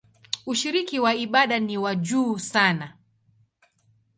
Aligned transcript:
Ushiriki 0.45 0.99
wa 0.99 1.13
ibada 1.15 1.59
ni 1.59 1.77
wa 1.77 1.95
juu 1.95 2.37
sana. 2.39 2.97